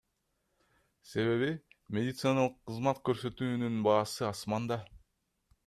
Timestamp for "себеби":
1.09-1.49